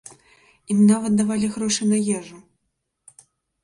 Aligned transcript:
Ім 0.75 0.79
нават 0.91 1.19
давалі 1.21 1.53
грошы 1.59 1.89
на 1.93 1.97
ежу. 2.19 2.37